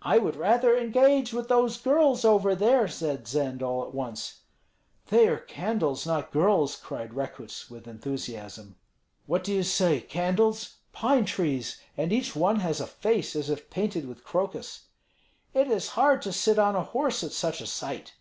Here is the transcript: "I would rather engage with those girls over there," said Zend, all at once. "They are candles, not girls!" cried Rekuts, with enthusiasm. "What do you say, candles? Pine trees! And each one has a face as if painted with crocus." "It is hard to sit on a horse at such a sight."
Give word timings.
"I 0.00 0.16
would 0.16 0.36
rather 0.36 0.74
engage 0.74 1.34
with 1.34 1.48
those 1.48 1.76
girls 1.76 2.24
over 2.24 2.54
there," 2.54 2.88
said 2.88 3.28
Zend, 3.28 3.62
all 3.62 3.84
at 3.84 3.92
once. 3.92 4.40
"They 5.08 5.28
are 5.28 5.36
candles, 5.36 6.06
not 6.06 6.32
girls!" 6.32 6.76
cried 6.76 7.12
Rekuts, 7.12 7.68
with 7.68 7.86
enthusiasm. 7.86 8.76
"What 9.26 9.44
do 9.44 9.52
you 9.52 9.62
say, 9.62 10.00
candles? 10.00 10.76
Pine 10.92 11.26
trees! 11.26 11.78
And 11.94 12.10
each 12.10 12.34
one 12.34 12.60
has 12.60 12.80
a 12.80 12.86
face 12.86 13.36
as 13.36 13.50
if 13.50 13.68
painted 13.68 14.08
with 14.08 14.24
crocus." 14.24 14.86
"It 15.52 15.68
is 15.68 15.88
hard 15.88 16.22
to 16.22 16.32
sit 16.32 16.58
on 16.58 16.74
a 16.74 16.82
horse 16.82 17.22
at 17.22 17.32
such 17.32 17.60
a 17.60 17.66
sight." 17.66 18.14